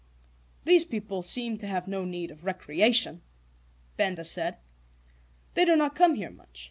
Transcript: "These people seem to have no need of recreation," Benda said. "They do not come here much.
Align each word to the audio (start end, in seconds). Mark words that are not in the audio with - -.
"These 0.65 0.85
people 0.85 1.21
seem 1.21 1.59
to 1.59 1.67
have 1.67 1.87
no 1.87 2.05
need 2.05 2.31
of 2.31 2.43
recreation," 2.43 3.21
Benda 3.97 4.25
said. 4.25 4.57
"They 5.53 5.63
do 5.63 5.75
not 5.75 5.93
come 5.95 6.15
here 6.15 6.31
much. 6.31 6.59